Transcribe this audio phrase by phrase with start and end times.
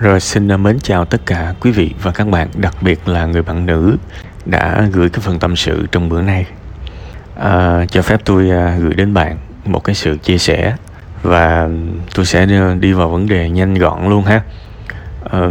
[0.00, 3.26] Rồi xin à, mến chào tất cả quý vị và các bạn, đặc biệt là
[3.26, 3.96] người bạn nữ
[4.46, 6.46] đã gửi cái phần tâm sự trong bữa nay.
[7.36, 10.76] À, cho phép tôi à, gửi đến bạn một cái sự chia sẻ
[11.22, 11.68] và
[12.14, 14.42] tôi sẽ à, đi vào vấn đề nhanh gọn luôn ha.
[15.30, 15.48] À,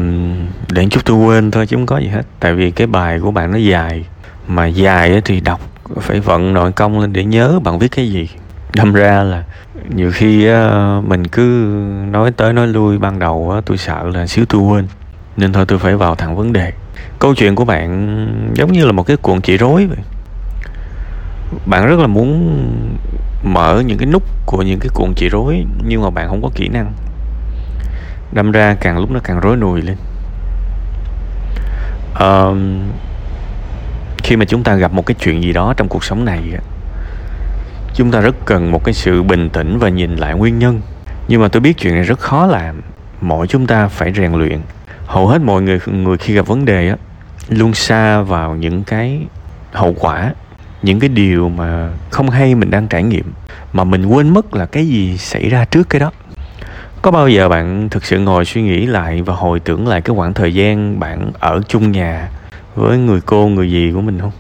[0.70, 2.24] để chút tôi quên thôi chứ không có gì hết.
[2.40, 4.06] Tại vì cái bài của bạn nó dài
[4.48, 5.62] mà dài thì đọc
[6.02, 8.30] phải vận nội công lên để nhớ bạn viết cái gì.
[8.76, 9.44] Đâm ra là
[9.90, 10.48] nhiều khi
[11.04, 11.42] mình cứ
[12.12, 14.88] nói tới nói lui ban đầu tôi sợ là xíu tôi quên.
[15.38, 16.72] Nên thôi tôi phải vào thẳng vấn đề.
[17.20, 19.98] Câu chuyện của bạn giống như là một cái cuộn chỉ rối vậy.
[21.66, 22.60] Bạn rất là muốn
[23.44, 26.50] mở những cái nút của những cái cuộn chỉ rối nhưng mà bạn không có
[26.56, 26.94] kỹ năng.
[28.32, 29.96] Đâm ra càng lúc nó càng rối nùi lên.
[32.14, 32.58] Uh,
[34.24, 36.42] khi mà chúng ta gặp một cái chuyện gì đó trong cuộc sống này
[37.94, 40.82] chúng ta rất cần một cái sự bình tĩnh và nhìn lại nguyên nhân.
[41.28, 42.82] Nhưng mà tôi biết chuyện này rất khó làm.
[43.22, 44.60] Mỗi chúng ta phải rèn luyện.
[45.06, 46.96] Hầu hết mọi người người khi gặp vấn đề á,
[47.50, 49.20] luôn xa vào những cái
[49.72, 50.34] hậu quả,
[50.82, 53.34] những cái điều mà không hay mình đang trải nghiệm,
[53.74, 56.12] mà mình quên mất là cái gì xảy ra trước cái đó.
[57.02, 60.16] Có bao giờ bạn thực sự ngồi suy nghĩ lại và hồi tưởng lại cái
[60.16, 62.30] khoảng thời gian bạn ở chung nhà
[62.76, 64.32] với người cô, người gì của mình không?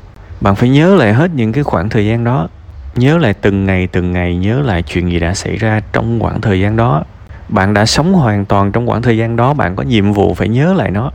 [0.41, 2.47] Bạn phải nhớ lại hết những cái khoảng thời gian đó
[2.95, 6.41] nhớ lại từng ngày từng ngày nhớ lại chuyện gì đã xảy ra trong khoảng
[6.41, 7.03] thời gian đó.
[7.49, 10.49] Bạn đã sống hoàn toàn trong khoảng thời gian đó, bạn có nhiệm vụ phải
[10.49, 11.11] nhớ lại nó.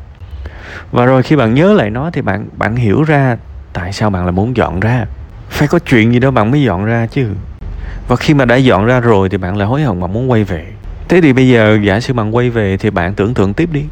[0.93, 3.37] Và rồi khi bạn nhớ lại nó thì bạn bạn hiểu ra
[3.73, 5.05] tại sao bạn lại muốn dọn ra.
[5.49, 7.29] Phải có chuyện gì đó bạn mới dọn ra chứ.
[8.09, 10.45] Và khi mà đã dọn ra rồi thì bạn lại hối hận mà muốn quay
[10.45, 10.67] về.
[11.09, 13.85] Thế thì bây giờ giả sử bạn quay về thì bạn tưởng tượng tiếp đi.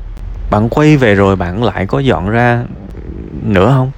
[0.51, 2.63] Bạn quay về rồi bạn lại có dọn ra
[3.43, 3.91] nữa không?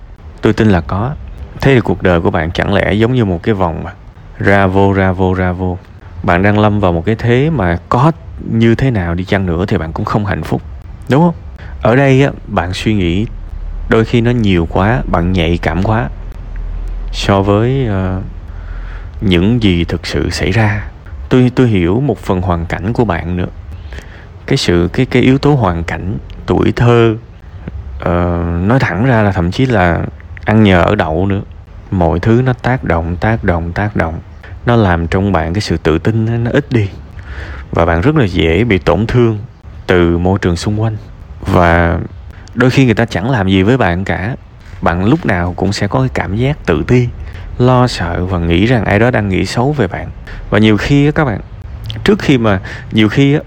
[0.43, 1.15] Tôi tin là có
[1.61, 3.93] thế thì cuộc đời của bạn chẳng lẽ giống như một cái vòng mà
[4.39, 5.79] ra vô ra vô ra vô.
[6.23, 8.13] Bạn đang lâm vào một cái thế mà có
[8.51, 10.63] như thế nào đi chăng nữa thì bạn cũng không hạnh phúc
[11.11, 11.35] đúng không?
[11.83, 13.27] Ở đây á bạn suy nghĩ
[13.89, 16.09] đôi khi nó nhiều quá bạn nhạy cảm quá
[17.13, 18.23] so với uh,
[19.21, 20.89] những gì thực sự xảy ra.
[21.29, 23.49] Tôi tôi hiểu một phần hoàn cảnh của bạn nữa.
[24.47, 27.15] Cái sự cái cái yếu tố hoàn cảnh tuổi thơ
[28.01, 28.07] uh,
[28.67, 30.03] nói thẳng ra là thậm chí là
[30.49, 31.41] ăn nhờ ở đậu nữa.
[31.91, 34.21] Mọi thứ nó tác động tác động tác động.
[34.67, 36.89] Nó làm trong bạn cái sự tự tin nó ít đi.
[37.71, 39.39] Và bạn rất là dễ bị tổn thương
[39.87, 40.97] từ môi trường xung quanh.
[41.41, 41.99] Và
[42.55, 44.37] đôi khi người ta chẳng làm gì với bạn cả.
[44.81, 47.09] Bạn lúc nào cũng sẽ có cái cảm giác tự ti,
[47.59, 50.11] lo sợ và nghĩ rằng ai đó đang nghĩ xấu về bạn.
[50.51, 51.41] Và nhiều khi các bạn,
[52.05, 52.61] trước khi mà
[52.93, 53.39] nhiều khi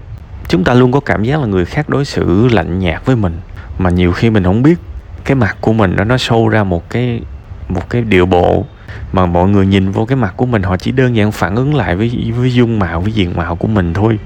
[0.48, 3.40] chúng ta luôn có cảm giác là người khác đối xử lạnh nhạt với mình.
[3.78, 4.78] Mà nhiều khi mình không biết
[5.24, 7.20] cái mặt của mình nó nó show ra một cái
[7.68, 8.66] một cái điệu bộ
[9.12, 11.74] mà mọi người nhìn vô cái mặt của mình, họ chỉ đơn giản phản ứng
[11.74, 14.18] lại với với dung mạo, với diện mạo của mình thôi.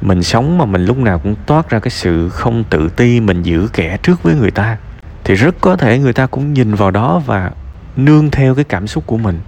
[0.00, 3.42] Mình sống mà mình lúc nào cũng toát ra cái sự không tự ti, mình
[3.42, 4.76] giữ kẻ trước với người ta,
[5.24, 7.50] thì rất có thể người ta cũng nhìn vào đó và
[7.96, 9.40] nương theo cái cảm xúc của mình,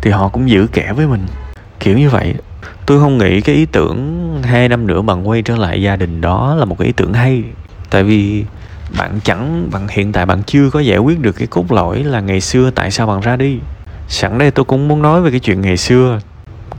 [0.00, 1.26] thì họ cũng giữ kẻ với mình.
[1.80, 2.34] Kiểu như vậy.
[2.86, 6.20] Tôi không nghĩ cái ý tưởng hai năm nữa bạn quay trở lại gia đình
[6.20, 7.42] đó là một cái ý tưởng hay.
[7.90, 8.44] Tại vì
[8.98, 12.20] bạn chẳng, bạn hiện tại bạn chưa có giải quyết được cái cốt lõi là
[12.20, 13.58] ngày xưa tại sao bạn ra đi.
[14.08, 16.20] Sẵn đây tôi cũng muốn nói về cái chuyện ngày xưa.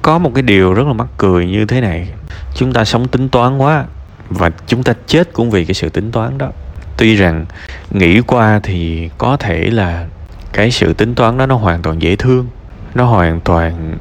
[0.01, 2.07] Có một cái điều rất là mắc cười như thế này.
[2.55, 3.85] Chúng ta sống tính toán quá
[4.29, 6.49] và chúng ta chết cũng vì cái sự tính toán đó.
[6.97, 7.45] Tuy rằng,
[7.91, 10.07] nghĩ qua thì có thể là
[10.53, 12.47] cái sự tính toán đó nó hoàn toàn dễ thương.
[12.95, 13.97] Nó hoàn toàn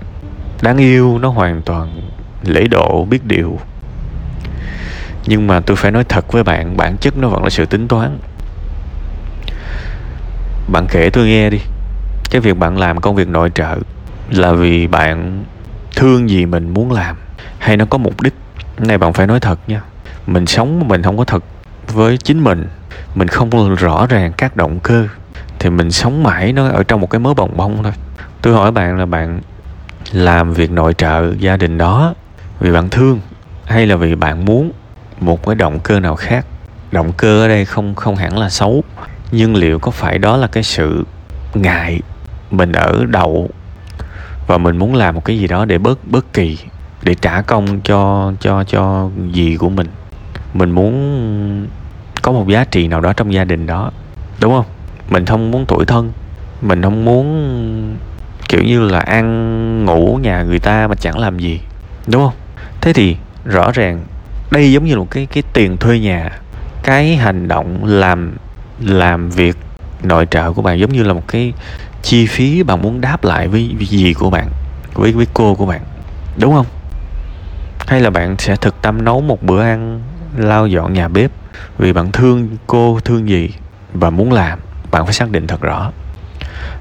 [0.63, 2.03] đáng yêu, nó hoàn toàn
[2.43, 3.59] lễ độ, biết điều
[5.27, 7.89] nhưng mà tôi phải nói thật với bạn, bản chất nó vẫn là sự tính
[7.89, 8.19] toán.
[10.73, 11.59] Bạn kể tôi nghe đi.
[12.31, 13.79] Cái việc bạn làm công việc nội trợ
[14.31, 15.45] là vì bạn
[15.97, 17.17] thương gì mình muốn làm?
[17.59, 18.35] Hay nó có mục đích?
[18.79, 19.83] Này, bạn phải nói thật nha.
[20.27, 21.45] Mình sống mà mình không có thật
[21.89, 22.67] với chính mình
[23.15, 25.07] mình không rõ ràng các động cơ,
[25.59, 27.93] thì mình sống mãi nó ở trong một cái mớ bồng bông thôi.
[28.43, 29.41] Tôi hỏi bạn là bạn
[30.13, 32.15] làm việc nội trợ gia đình đó
[32.61, 33.21] vì bạn thương
[33.65, 34.73] hay là vì bạn muốn?
[35.21, 36.47] Một cái động cơ nào khác.
[36.93, 38.85] Động cơ ở đây không không hẳn là xấu,
[39.33, 41.05] nhưng liệu có phải đó là cái sự
[41.55, 42.01] ngại
[42.51, 43.51] mình ở đậu
[44.47, 46.59] và mình muốn làm một cái gì đó để bớt bớt kỳ,
[47.03, 49.87] để trả công cho cho cho gì của mình?
[50.55, 51.67] Mình muốn
[52.23, 53.91] có một giá trị nào đó trong gia đình đó,
[54.41, 54.67] đúng không?
[55.11, 56.13] Mình không muốn tuổi thân,
[56.63, 57.97] mình không muốn,
[58.49, 61.61] kiểu như là, ăn ngủ nhà người ta mà chẳng làm gì,
[62.07, 62.35] đúng không?
[62.81, 64.05] Thế thì rõ ràng
[64.51, 66.31] đây giống như là một cái cái tiền thuê nhà.
[66.83, 68.37] Cái hành động làm
[68.81, 69.57] làm việc
[70.03, 71.53] nội trợ của bạn giống như là một cái
[72.03, 74.49] chi phí bạn muốn đáp lại với, với gì của bạn
[74.95, 75.81] với với cô của bạn.
[76.37, 76.67] Đúng không?
[77.87, 80.01] Hay là bạn sẽ thực tâm nấu một bữa ăn
[80.37, 81.31] lau dọn nhà bếp
[81.79, 83.51] vì bạn thương cô thương gì
[83.93, 84.59] và muốn làm
[84.91, 85.91] bạn phải xác định thật rõ.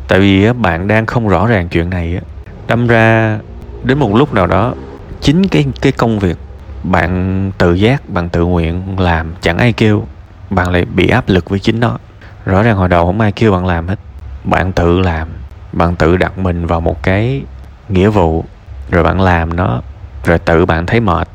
[0.07, 2.19] Tại vì bạn đang không rõ ràng chuyện này
[2.67, 3.39] đâm ra
[3.83, 4.73] đến một lúc nào đó
[5.21, 6.37] chính cái cái công việc
[6.83, 10.07] bạn tự giác, bạn tự nguyện làm, chẳng ai kêu.
[10.49, 11.97] Bạn lại bị áp lực với chính nó.
[12.45, 13.99] Rõ ràng hồi đầu không ai kêu bạn làm hết.
[14.43, 15.27] Bạn tự làm,
[15.73, 17.41] bạn tự đặt mình vào một cái
[17.89, 18.45] nghĩa vụ,
[18.91, 19.81] rồi bạn làm nó,
[20.25, 21.27] rồi tự bạn thấy mệt,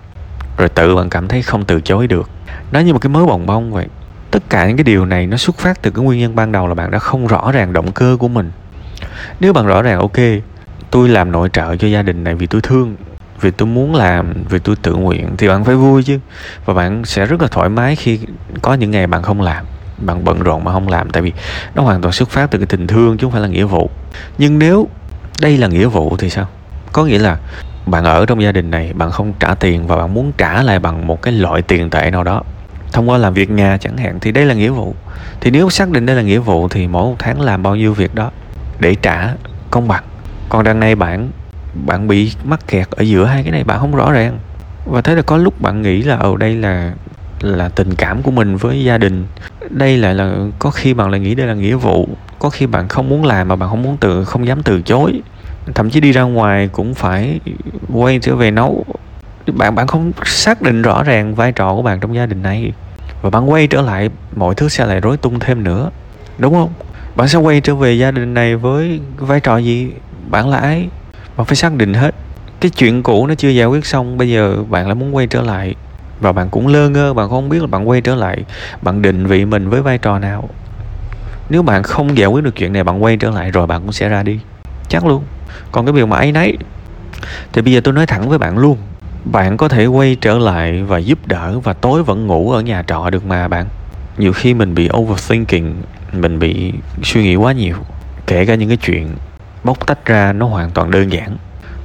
[0.58, 2.31] rồi tự bạn cảm thấy không từ chối được.
[2.73, 3.87] Nó như một cái mớ bồng bông vậy.
[4.31, 6.69] Tất cả những cái điều này nó xuất phát từ cái nguyên nhân ban đầu
[6.69, 8.52] là bạn đã không rõ ràng động cơ của mình.
[9.41, 10.19] Nếu bạn rõ ràng, ok,
[10.91, 12.96] tôi làm nội trợ cho gia đình này vì tôi thương
[13.40, 16.19] vì tôi muốn làm, vì tôi tự nguyện thì bạn phải vui chứ.
[16.64, 18.20] Và bạn sẽ rất là thoải mái khi
[18.62, 19.64] có những ngày bạn không làm,
[19.98, 21.10] bạn bận rộn mà không làm.
[21.10, 21.32] Tại vì
[21.75, 23.90] nó hoàn toàn xuất phát từ cái tình thương chứ không phải là nghĩa vụ.
[24.38, 24.88] Nhưng nếu
[25.40, 26.48] đây là nghĩa vụ thì sao?
[26.92, 27.38] Có nghĩa là
[27.86, 30.78] bạn ở trong gia đình này, bạn không trả tiền và bạn muốn trả lại
[30.78, 32.42] bằng một cái loại tiền tệ nào đó.
[32.92, 34.94] Thông qua làm việc nhà chẳng hạn thì đây là nghĩa vụ.
[35.40, 37.94] Thì nếu xác định đây là nghĩa vụ thì mỗi một tháng làm bao nhiêu
[37.94, 38.31] việc đó
[38.78, 39.34] để trả
[39.70, 40.04] công bằng.
[40.48, 41.31] Còn đằng này bạn
[41.86, 44.38] bạn bị mắc kẹt ở giữa hai cái này, bạn không rõ ràng.
[44.86, 46.92] Và thế là có lúc bạn nghĩ là ở đây là
[47.40, 49.26] là tình cảm của mình với gia đình.
[49.70, 52.08] Đây lại là, có khi bạn lại nghĩ đây là nghĩa vụ.
[52.38, 55.20] Có khi bạn không muốn làm mà bạn không muốn từ không dám từ chối.
[55.74, 57.40] Thậm chí đi ra ngoài cũng phải
[57.92, 58.84] quay trở về nấu.
[59.46, 62.72] Bạn bạn không xác định rõ ràng vai trò của bạn trong gia đình này.
[63.22, 65.90] Và bạn quay trở lại, mọi thứ sẽ lại rối tung thêm nữa.
[66.38, 66.72] Đúng không?
[67.16, 69.90] Bạn sẽ quay trở về gia đình này với vai trò gì?
[70.30, 70.88] Bạn là ai?
[71.36, 72.14] Bạn phải xác định hết.
[72.60, 75.42] Cái chuyện cũ nó chưa giải quyết xong, bây giờ bạn lại muốn quay trở
[75.42, 75.75] lại.
[76.20, 78.44] Và bạn cũng lơ ngơ, bạn không biết là bạn quay trở lại,
[78.82, 80.48] bạn định vị mình với vai trò nào.
[81.48, 83.92] Nếu bạn không giải quyết được chuyện này, bạn quay trở lại rồi bạn cũng
[83.92, 84.38] sẽ ra đi.
[84.88, 85.25] Chắc luôn.
[85.72, 86.56] Còn cái việc mà ấy nấy
[87.52, 88.78] thì bây giờ tôi nói thẳng với bạn luôn.
[89.25, 92.82] Bạn có thể quay trở lại và giúp đỡ và tối vẫn ngủ ở nhà
[92.86, 93.66] trọ được mà bạn.
[94.19, 95.75] Nhiều khi mình bị overthinking,
[96.12, 96.72] mình bị
[97.02, 97.76] suy nghĩ quá nhiều,
[98.26, 99.08] kể cả những cái chuyện
[99.64, 101.37] bóc tách ra nó hoàn toàn đơn giản.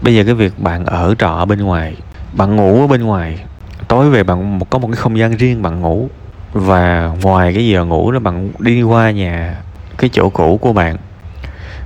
[0.02, 1.96] Bây giờ cái việc bạn ở trọ bên ngoài,
[2.34, 3.40] bạn ngủ ở bên ngoài,
[3.88, 6.10] tối về bạn có một cái không gian riêng bạn ngủ.
[6.54, 9.56] Và ngoài cái giờ ngủ đó, bạn đi qua nhà,
[9.98, 10.98] cái chỗ cũ của bạn.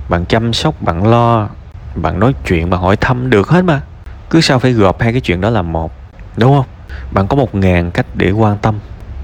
[0.08, 1.48] Bạn chăm sóc, bạn lo,
[1.94, 3.80] bạn nói chuyện, bạn hỏi thăm được hết mà.
[4.30, 5.92] Cứ sao phải gộp hai cái chuyện đó làm một,
[6.36, 6.66] đúng không?
[7.12, 8.74] Bạn có một ngàn cách để quan tâm.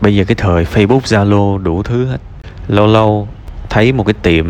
[0.01, 2.19] Bây giờ cái thời facebook, zalo đủ thứ hết.
[2.69, 3.29] Lâu lâu
[3.71, 4.47] thấy một cái tiệm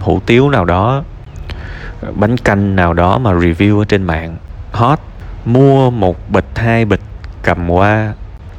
[0.00, 1.02] hủ tiếu nào đó
[2.16, 4.36] bánh canh nào đó mà review ở trên mạng.
[4.72, 4.98] Hot.
[5.44, 7.00] Mua một bịch, hai bịch,
[7.42, 8.12] cầm qua,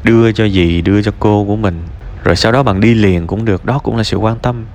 [0.04, 1.84] đưa cho dì, đưa cho cô của mình.
[2.24, 4.66] Rồi sau đó bạn đi liền cũng được, đó cũng là sự quan tâm.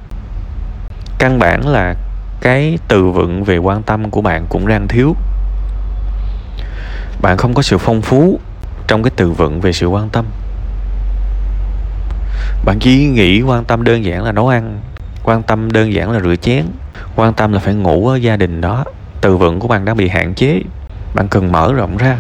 [1.19, 1.95] Căn bản là
[2.41, 5.17] cái từ vựng về quan tâm của bạn cũng đang thiếu.
[7.23, 8.41] Bạn không có sự phong phú
[8.87, 10.25] trong cái từ vựng về sự quan tâm.
[12.65, 14.81] Bạn chỉ nghĩ quan tâm đơn giản là nấu ăn
[15.31, 16.65] quan tâm đơn giản là rửa chén.
[17.17, 18.85] Quan tâm là phải ngủ ở gia đình đó.
[19.21, 20.61] Từ vựng của bạn đang bị hạn chế.
[21.15, 22.19] Bạn cần mở rộng ra.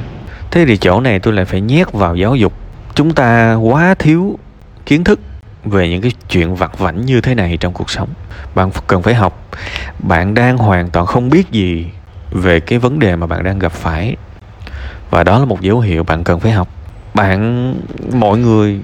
[0.50, 2.52] Thế thì chỗ này tôi lại phải nhét vào giáo dục.
[2.94, 4.38] Chúng ta quá thiếu
[4.86, 5.20] kiến thức
[5.64, 8.08] về những cái chuyện vặt vảnh như thế này trong cuộc sống.
[8.54, 9.48] Bạn cần phải học.
[9.98, 11.86] Bạn đang hoàn toàn không biết gì
[12.30, 14.16] về cái vấn đề mà bạn đang gặp phải.
[15.10, 16.68] Và đó là một dấu hiệu bạn cần phải học.
[17.14, 17.74] Bạn,
[18.12, 18.80] mọi người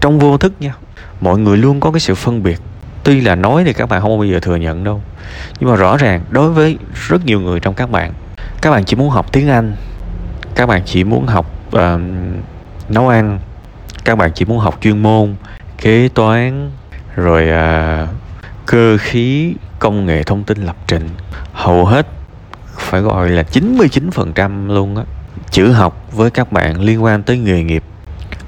[0.00, 0.74] trong vô thức nha,
[1.20, 2.60] mọi người luôn có cái sự phân biệt
[3.04, 5.02] tuy là nói thì các bạn không bao giờ thừa nhận đâu.
[5.60, 6.78] Nhưng mà rõ ràng đối với
[7.08, 8.12] rất nhiều người trong các bạn
[8.62, 9.76] các bạn chỉ muốn học tiếng anh
[10.54, 12.00] các bạn chỉ muốn học uh,
[12.88, 13.38] nấu ăn
[14.04, 15.34] các bạn chỉ muốn học chuyên môn
[15.78, 16.70] kế toán
[17.16, 18.08] rồi uh,
[18.66, 21.08] cơ khí công nghệ thông tin lập trình.
[21.52, 22.06] Hầu hết
[22.78, 25.02] phải gọi là 99% luôn á
[25.50, 27.84] chữ học với các bạn liên quan tới nghề nghiệp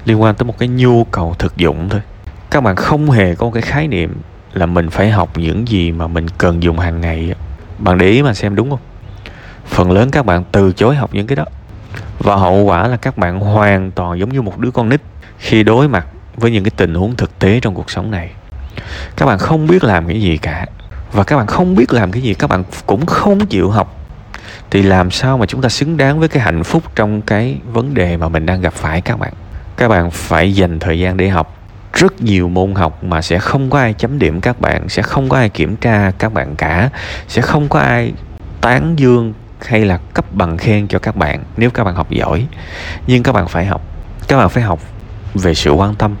[0.05, 2.01] liên quan tới một cái nhu cầu thực dụng thôi.
[2.51, 4.21] Các bạn không hề có một cái khái niệm
[4.53, 7.33] là mình phải học những gì mà mình cần dùng hàng ngày
[7.77, 8.79] bạn để ý mà xem đúng không?
[9.65, 11.45] Phần lớn các bạn từ chối học những cái đó.
[12.19, 15.01] Và hậu quả là các bạn hoàn toàn giống như một đứa con nít
[15.37, 18.31] khi đối mặt với những cái tình huống thực tế trong cuộc sống này.
[19.15, 20.65] Các bạn không biết làm cái gì cả.
[21.11, 23.99] Và các bạn không biết làm cái gì, các bạn cũng không chịu học.
[24.69, 27.93] Thì làm sao mà chúng ta xứng đáng với cái hạnh phúc trong cái vấn
[27.93, 29.33] đề mà mình đang gặp phải các bạn?
[29.77, 31.62] Các bạn phải dành thời gian để học
[31.93, 35.29] rất nhiều môn học mà sẽ không có ai chấm điểm các bạn, sẽ không
[35.29, 36.89] có ai kiểm tra các bạn cả,
[37.27, 38.13] sẽ không có ai
[38.61, 39.33] tán dương
[39.65, 42.47] hay là cấp bằng khen cho các bạn nếu các bạn học giỏi.
[43.07, 43.81] Nhưng các bạn phải học,
[44.27, 44.79] các bạn phải học
[45.33, 46.15] về sự quan tâm,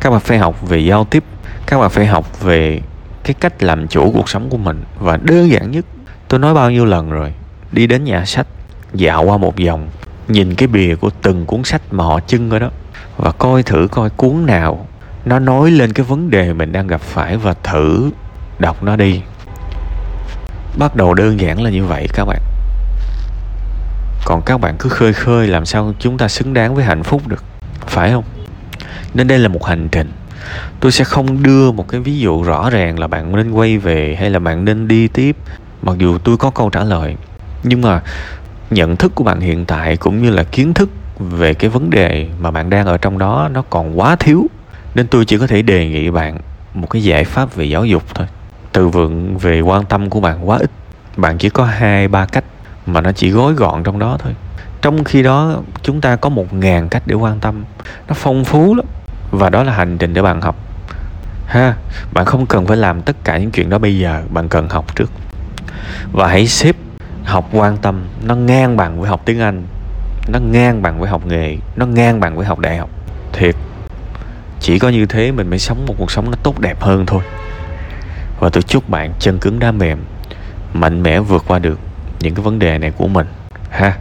[0.00, 1.24] các bạn phải học về giao tiếp,
[1.66, 2.80] các bạn phải học về
[3.24, 4.84] cái cách làm chủ cuộc sống của mình.
[4.98, 5.84] Và đơn giản nhất,
[6.28, 7.32] tôi nói bao nhiêu lần rồi,
[7.72, 8.46] đi đến nhà sách,
[8.94, 9.88] dạo qua một vòng,
[10.28, 12.70] nhìn cái bìa của từng cuốn sách mà họ trưng ở đó
[13.16, 14.86] và coi thử coi cuốn nào
[15.24, 18.10] nó nói lên cái vấn đề mình đang gặp phải và thử
[18.58, 19.20] đọc nó đi.
[20.78, 22.40] Bắt đầu đơn giản là như vậy các bạn.
[24.24, 27.22] Còn các bạn cứ khơi khơi làm sao chúng ta xứng đáng với hạnh phúc
[27.26, 27.44] được,
[27.86, 28.24] phải không?
[29.14, 30.12] Nên đây là một hành trình.
[30.80, 34.16] Tôi sẽ không đưa một cái ví dụ rõ ràng là bạn nên quay về
[34.20, 35.36] hay là bạn nên đi tiếp,
[35.82, 37.16] mặc dù tôi có câu trả lời.
[37.62, 38.00] Nhưng mà
[38.70, 40.88] nhận thức của bạn hiện tại cũng như là kiến thức
[41.22, 44.46] về cái vấn đề mà bạn đang ở trong đó nó còn quá thiếu.
[44.94, 46.38] Nên tôi chỉ có thể đề nghị bạn
[46.74, 48.26] một cái giải pháp về giáo dục thôi.
[48.72, 50.70] Từ vựng về quan tâm của bạn quá ít.
[51.16, 52.44] Bạn chỉ có hai, ba cách
[52.86, 54.34] mà nó chỉ gói gọn trong đó thôi.
[54.82, 57.64] Trong khi đó, chúng ta có một ngàn cách để quan tâm.
[58.08, 58.86] Nó phong phú lắm.
[59.30, 60.56] Và đó là hành trình để bạn học.
[61.46, 61.74] Ha,
[62.12, 64.22] bạn không cần phải làm tất cả những chuyện đó bây giờ.
[64.30, 65.10] Bạn cần học trước.
[66.12, 66.76] Và hãy xếp
[67.24, 68.04] học quan tâm.
[68.22, 69.62] Nó ngang bằng với học tiếng anh
[70.26, 72.90] nó ngang bằng với học nghề, nó ngang bằng với học đại học.
[73.32, 73.54] Thiệt,
[74.60, 77.22] chỉ có như thế mình mới sống một cuộc sống nó tốt đẹp hơn thôi.
[78.40, 79.98] Và tôi chúc bạn chân cứng đá mềm,
[80.72, 81.78] mạnh mẽ vượt qua được
[82.20, 83.26] những cái vấn đề này của mình.
[83.70, 83.96] Ha.